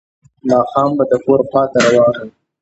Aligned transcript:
ماښام 0.49 0.91
به 0.97 1.03
د 1.11 1.13
کور 1.23 1.39
خواته 1.49 1.79
روان 1.85 2.15
و. 2.29 2.29